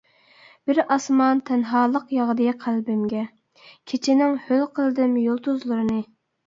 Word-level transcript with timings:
بىر 0.69 0.79
ئاسمان 0.95 1.41
تەنھالىق 1.49 2.15
ياغدى 2.19 2.49
قەلبىمگە 2.65 3.23
كېچىنىڭ 3.93 4.37
ھۆل 4.49 4.69
قىلدىم 4.81 5.19
يۇلتۇزلىرىنى. 5.29 6.05